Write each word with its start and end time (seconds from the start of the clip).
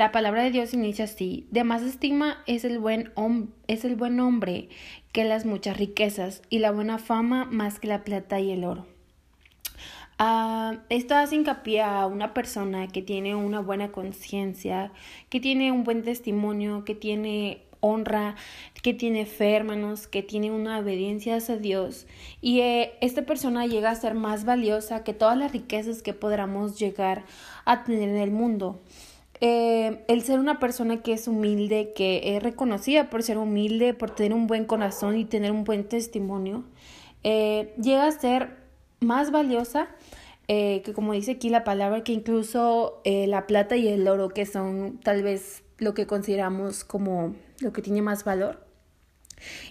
La 0.00 0.12
palabra 0.12 0.42
de 0.42 0.50
Dios 0.50 0.72
inicia 0.72 1.04
así, 1.04 1.46
de 1.50 1.62
más 1.62 1.82
estima 1.82 2.42
es 2.46 2.64
el 2.64 2.78
buen, 2.78 3.12
es 3.66 3.84
el 3.84 3.96
buen 3.96 4.18
hombre 4.18 4.70
que 5.12 5.24
las 5.24 5.44
muchas 5.44 5.76
riquezas 5.76 6.40
y 6.48 6.60
la 6.60 6.70
buena 6.70 6.96
fama 6.96 7.44
más 7.44 7.78
que 7.78 7.88
la 7.88 8.02
plata 8.02 8.40
y 8.40 8.50
el 8.50 8.64
oro. 8.64 8.86
Uh, 10.18 10.78
esto 10.88 11.16
hace 11.16 11.36
hincapié 11.36 11.82
a 11.82 12.06
una 12.06 12.32
persona 12.32 12.88
que 12.88 13.02
tiene 13.02 13.34
una 13.34 13.60
buena 13.60 13.92
conciencia, 13.92 14.90
que 15.28 15.38
tiene 15.38 15.70
un 15.70 15.84
buen 15.84 16.02
testimonio, 16.02 16.86
que 16.86 16.94
tiene 16.94 17.60
honra, 17.80 18.36
que 18.82 18.94
tiene 18.94 19.26
fe, 19.26 19.54
hermanos, 19.54 20.06
que 20.06 20.22
tiene 20.22 20.50
una 20.50 20.78
obediencia 20.78 21.36
a 21.36 21.56
Dios. 21.56 22.06
Y 22.40 22.60
eh, 22.60 22.94
esta 23.02 23.26
persona 23.26 23.66
llega 23.66 23.90
a 23.90 23.96
ser 23.96 24.14
más 24.14 24.46
valiosa 24.46 25.04
que 25.04 25.12
todas 25.12 25.36
las 25.36 25.52
riquezas 25.52 26.00
que 26.00 26.14
podamos 26.14 26.78
llegar 26.78 27.24
a 27.66 27.84
tener 27.84 28.08
en 28.08 28.16
el 28.16 28.30
mundo. 28.30 28.80
Eh, 29.40 30.04
el 30.08 30.22
ser 30.22 30.38
una 30.38 30.58
persona 30.58 31.02
que 31.02 31.14
es 31.14 31.26
humilde, 31.26 31.92
que 31.94 32.36
es 32.36 32.42
reconocida 32.42 33.08
por 33.08 33.22
ser 33.22 33.38
humilde, 33.38 33.94
por 33.94 34.10
tener 34.10 34.34
un 34.34 34.46
buen 34.46 34.66
corazón 34.66 35.16
y 35.16 35.24
tener 35.24 35.50
un 35.50 35.64
buen 35.64 35.84
testimonio, 35.84 36.64
eh, 37.24 37.74
llega 37.80 38.06
a 38.06 38.12
ser 38.12 38.56
más 39.00 39.30
valiosa 39.30 39.88
eh, 40.48 40.82
que 40.84 40.92
como 40.92 41.12
dice 41.12 41.32
aquí 41.32 41.48
la 41.48 41.64
palabra, 41.64 42.02
que 42.02 42.12
incluso 42.12 43.00
la 43.04 43.46
plata 43.46 43.76
y 43.76 43.86
el 43.86 44.08
oro, 44.08 44.30
que 44.30 44.46
son 44.46 44.98
tal 44.98 45.22
vez 45.22 45.62
lo 45.78 45.94
que 45.94 46.08
consideramos 46.08 46.82
como 46.82 47.36
lo 47.60 47.72
que 47.72 47.82
tiene 47.82 48.02
más 48.02 48.24
valor. 48.24 48.66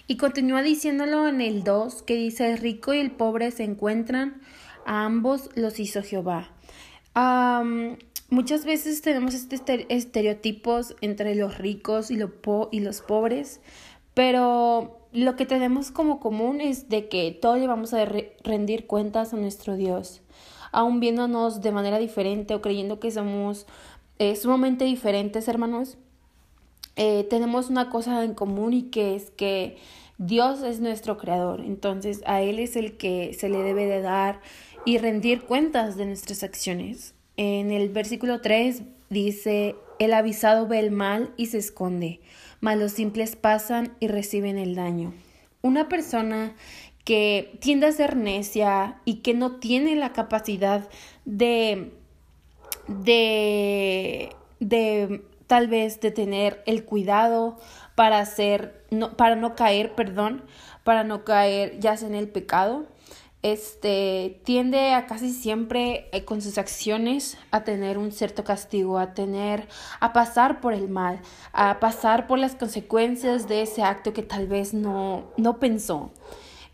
Y 0.06 0.16
continúa 0.16 0.62
diciéndolo 0.62 1.28
en 1.28 1.42
el 1.42 1.64
2, 1.64 2.02
que 2.02 2.14
dice, 2.14 2.50
el 2.50 2.58
rico 2.58 2.94
y 2.94 2.98
el 2.98 3.10
pobre 3.10 3.50
se 3.50 3.64
encuentran, 3.64 4.40
a 4.86 5.04
ambos 5.04 5.50
los 5.54 5.78
hizo 5.78 6.02
Jehová. 6.02 6.50
Muchas 8.30 8.64
veces 8.64 9.02
tenemos 9.02 9.34
este 9.34 9.86
estereotipos 9.88 10.96
entre 11.00 11.34
los 11.34 11.58
ricos 11.58 12.10
y, 12.10 12.18
y 12.70 12.80
los 12.80 13.00
pobres, 13.02 13.60
pero 14.14 15.00
lo 15.12 15.36
que 15.36 15.46
tenemos 15.46 15.90
como 15.90 16.20
común 16.20 16.60
es 16.60 16.88
de 16.88 17.08
que 17.08 17.32
todos 17.32 17.58
le 17.58 17.66
vamos 17.66 17.92
a 17.92 18.04
rendir 18.44 18.86
cuentas 18.86 19.34
a 19.34 19.36
nuestro 19.36 19.76
Dios, 19.76 20.22
aun 20.72 21.00
viéndonos 21.00 21.60
de 21.60 21.72
manera 21.72 21.98
diferente 21.98 22.54
o 22.54 22.62
creyendo 22.62 23.00
que 23.00 23.10
somos 23.10 23.66
eh, 24.18 24.36
sumamente 24.36 24.84
diferentes, 24.84 25.48
hermanos. 25.48 25.98
Eh, 26.96 27.26
tenemos 27.30 27.70
una 27.70 27.88
cosa 27.88 28.24
en 28.24 28.34
común 28.34 28.72
y 28.72 28.82
que 28.84 29.16
es 29.16 29.30
que 29.30 29.78
Dios 30.18 30.62
es 30.62 30.80
nuestro 30.80 31.16
creador, 31.16 31.62
entonces 31.62 32.22
a 32.26 32.42
Él 32.42 32.58
es 32.58 32.76
el 32.76 32.96
que 32.98 33.32
se 33.32 33.48
le 33.48 33.62
debe 33.62 33.86
de 33.86 34.02
dar 34.02 34.40
y 34.84 34.98
rendir 34.98 35.42
cuentas 35.42 35.96
de 35.96 36.06
nuestras 36.06 36.42
acciones. 36.42 37.14
En 37.42 37.70
el 37.70 37.88
versículo 37.88 38.42
3 38.42 38.82
dice, 39.08 39.74
el 39.98 40.12
avisado 40.12 40.66
ve 40.66 40.78
el 40.78 40.90
mal 40.90 41.32
y 41.38 41.46
se 41.46 41.56
esconde, 41.56 42.20
mas 42.60 42.76
los 42.76 42.92
simples 42.92 43.34
pasan 43.34 43.96
y 43.98 44.08
reciben 44.08 44.58
el 44.58 44.74
daño. 44.74 45.14
Una 45.62 45.88
persona 45.88 46.54
que 47.02 47.56
tiende 47.60 47.86
a 47.86 47.92
ser 47.92 48.14
necia 48.14 49.00
y 49.06 49.22
que 49.22 49.32
no 49.32 49.52
tiene 49.52 49.96
la 49.96 50.12
capacidad 50.12 50.86
de, 51.24 51.94
de, 52.88 54.36
de 54.58 55.24
tal 55.46 55.66
vez 55.68 55.98
de 56.02 56.10
tener 56.10 56.62
el 56.66 56.84
cuidado 56.84 57.58
para 57.94 58.18
hacer, 58.18 58.84
no, 58.90 59.16
para 59.16 59.34
no 59.34 59.54
caer, 59.54 59.94
perdón, 59.94 60.44
para 60.84 61.04
no 61.04 61.24
caer 61.24 61.80
ya 61.80 61.96
sea 61.96 62.08
en 62.08 62.16
el 62.16 62.28
pecado, 62.28 62.84
este 63.42 64.40
tiende 64.44 64.92
a 64.92 65.06
casi 65.06 65.32
siempre 65.32 66.08
eh, 66.12 66.24
con 66.24 66.42
sus 66.42 66.58
acciones 66.58 67.38
a 67.50 67.64
tener 67.64 67.96
un 67.96 68.12
cierto 68.12 68.44
castigo, 68.44 68.98
a 68.98 69.14
tener 69.14 69.66
a 70.00 70.12
pasar 70.12 70.60
por 70.60 70.74
el 70.74 70.88
mal, 70.88 71.20
a 71.52 71.80
pasar 71.80 72.26
por 72.26 72.38
las 72.38 72.54
consecuencias 72.54 73.48
de 73.48 73.62
ese 73.62 73.82
acto 73.82 74.12
que 74.12 74.22
tal 74.22 74.46
vez 74.46 74.74
no 74.74 75.24
no 75.36 75.58
pensó. 75.58 76.12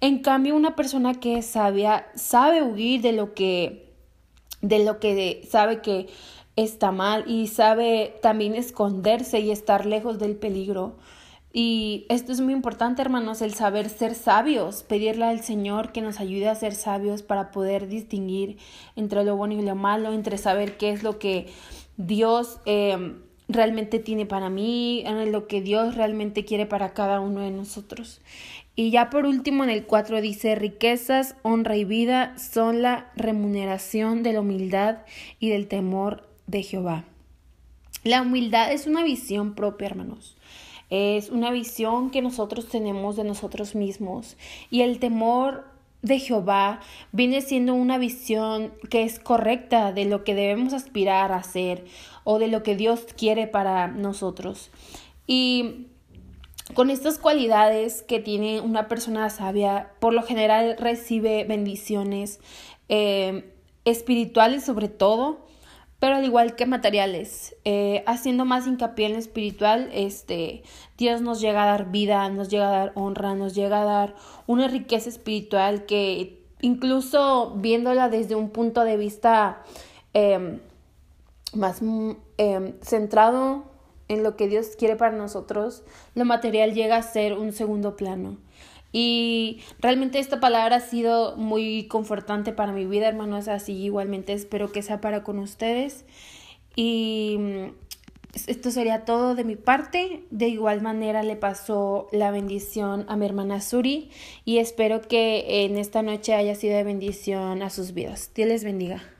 En 0.01 0.19
cambio, 0.21 0.57
una 0.57 0.77
persona 0.77 1.15
que 1.15 1.39
es 1.39 1.47
sabe 1.47 2.63
huir 2.63 3.01
de 3.01 3.13
lo 3.13 3.35
que 3.35 3.95
de 4.61 4.85
lo 4.85 4.99
que 4.99 5.47
sabe 5.49 5.81
que 5.83 6.09
está 6.57 6.91
mal 6.91 7.25
y 7.27 7.47
sabe 7.49 8.19
también 8.23 8.55
esconderse 8.55 9.41
y 9.41 9.51
estar 9.51 9.87
lejos 9.87 10.19
del 10.19 10.37
peligro. 10.37 10.97
Y 11.59 12.05
esto 12.11 12.33
es 12.33 12.43
muy 12.43 12.53
importante, 12.53 13.01
hermanos, 13.01 13.41
el 13.41 13.55
saber 13.55 13.89
ser 13.89 14.15
sabios, 14.15 14.83
pedirle 14.83 15.25
al 15.25 15.41
Señor 15.41 15.91
que 15.91 16.03
nos 16.03 16.21
ayude 16.21 16.51
a 16.51 16.55
ser 16.55 16.75
sabios 16.75 17.23
para 17.23 17.51
poder 17.51 17.89
distinguir 17.89 18.59
entre 18.95 19.25
lo 19.25 19.37
bueno 19.37 19.55
y 19.55 19.63
lo 19.63 19.75
malo, 19.75 20.13
entre 20.13 20.37
saber 20.37 20.77
qué 20.77 20.91
es 20.91 21.03
lo 21.03 21.19
que 21.19 21.47
Dios 21.97 22.61
eh, 22.67 23.15
realmente 23.49 24.01
tiene 24.01 24.27
para 24.27 24.51
mí, 24.51 25.03
lo 25.31 25.47
que 25.47 25.63
Dios 25.63 25.95
realmente 25.95 26.45
quiere 26.45 26.67
para 26.67 26.93
cada 26.93 27.21
uno 27.21 27.41
de 27.41 27.53
nosotros. 27.53 28.21
Y 28.75 28.91
ya 28.91 29.09
por 29.09 29.25
último 29.25 29.65
en 29.65 29.71
el 29.71 29.87
4 29.87 30.21
dice, 30.21 30.57
riquezas, 30.57 31.37
honra 31.41 31.79
y 31.79 31.87
vida 31.87 32.37
son 32.37 32.83
la 32.83 33.11
remuneración 33.17 34.23
de 34.23 34.35
la 34.35 34.43
humildad 34.43 34.99
y 35.41 35.49
del 35.49 35.69
temor 35.69 36.29
de 36.47 36.63
Jehová. 36.63 37.05
La 38.05 38.21
humildad 38.21 38.71
es 38.73 38.87
una 38.87 39.03
visión 39.03 39.55
propia, 39.55 39.87
hermanos. 39.87 40.37
Es 40.91 41.31
una 41.31 41.51
visión 41.51 42.11
que 42.11 42.23
nosotros 42.23 42.69
tenemos 42.69 43.17
de 43.17 43.25
nosotros 43.25 43.75
mismos 43.75 44.37
y 44.71 44.83
el 44.83 44.99
temor 44.99 45.65
de 46.03 46.21
Jehová 46.21 46.81
viene 47.13 47.41
siendo 47.41 47.75
una 47.75 47.99
visión 47.99 48.73
que 48.91 49.03
es 49.03 49.19
correcta 49.19 49.93
de 49.93 50.05
lo 50.05 50.23
que 50.25 50.35
debemos 50.35 50.73
aspirar 50.73 51.33
a 51.33 51.37
hacer 51.37 51.85
o 52.25 52.39
de 52.39 52.49
lo 52.49 52.63
que 52.63 52.77
Dios 52.77 53.07
quiere 53.17 53.47
para 53.47 53.89
nosotros. 53.89 54.71
Y 55.27 55.89
con 56.75 56.91
estas 56.91 57.19
cualidades 57.19 58.03
que 58.03 58.21
tiene 58.21 58.61
una 58.61 58.89
persona 58.89 59.31
sabia, 59.31 59.93
por 60.01 60.13
lo 60.13 60.23
general 60.23 60.77
recibe 60.79 61.45
bendiciones 61.45 62.41
eh, 62.89 63.53
espirituales 63.85 64.65
sobre 64.65 64.89
todo, 64.89 65.47
pero 65.99 66.17
al 66.17 66.25
igual 66.25 66.57
que 66.57 66.67
materiales, 66.67 67.57
eh, 67.65 68.05
haciendo 68.07 68.45
más 68.45 68.67
hincapié 68.67 69.07
en 69.07 69.13
lo 69.15 69.19
espiritual, 69.19 69.89
este, 69.93 70.63
Dios 70.99 71.23
nos 71.23 71.41
llega 71.41 71.63
a 71.63 71.67
dar 71.67 71.91
vida, 71.91 72.29
nos 72.29 72.49
llega 72.49 72.69
a 72.69 72.79
dar 72.79 72.93
honra, 72.95 73.35
nos 73.35 73.55
llega 73.55 73.83
a 73.83 73.85
dar 73.85 74.15
una 74.47 74.69
riqueza 74.69 75.09
espiritual 75.09 75.87
que 75.87 76.43
incluso 76.61 77.55
viéndola 77.57 78.09
desde 78.09 78.35
un 78.35 78.51
punto 78.51 78.85
de 78.85 78.97
vista 78.97 79.63
em, 80.13 80.61
más 81.55 81.81
em, 82.39 82.75
centrado 82.83 83.65
en 84.09 84.23
lo 84.23 84.37
que 84.37 84.49
Dios 84.49 84.77
quiere 84.79 84.97
para 84.97 85.17
nosotros, 85.17 85.83
lo 86.15 86.25
material 86.25 86.75
llega 86.75 86.97
a 86.97 87.03
ser 87.03 87.33
un 87.35 87.53
segundo 87.53 87.97
plano. 87.97 88.37
Y 88.99 89.59
realmente 89.79 90.19
esta 90.19 90.41
palabra 90.41 90.77
ha 90.77 90.81
sido 90.81 91.37
muy 91.37 91.87
confortante 91.87 92.55
para 92.55 92.73
mi 92.73 92.87
vida, 92.87 93.09
hermanos, 93.09 93.47
así 93.47 93.75
igualmente 93.75 94.33
espero 94.33 94.73
que 94.73 94.81
sea 94.81 95.03
para 95.03 95.23
con 95.23 95.39
ustedes. 95.39 96.07
Y 96.77 97.37
mm, 97.39 97.65
esto 98.47 98.71
sería 98.71 99.05
todo 99.05 99.35
de 99.35 99.45
mi 99.45 99.55
parte. 99.55 100.25
De 100.31 100.49
igual 100.49 100.81
manera 100.81 101.23
le 101.23 101.37
pasó 101.37 102.09
la 102.11 102.31
bendición 102.31 103.05
a 103.09 103.17
mi 103.17 103.27
hermana 103.27 103.61
Suri 103.61 104.09
y 104.47 104.61
espero 104.61 105.03
que 105.03 105.67
en 105.67 105.77
esta 105.77 106.01
noche 106.01 106.33
haya 106.33 106.55
sido 106.55 106.75
de 106.75 106.85
bendición 106.85 107.63
a 107.63 107.69
sus 107.69 107.93
vidas. 107.93 108.31
Dios 108.35 108.49
les 108.49 108.65
bendiga. 108.65 109.17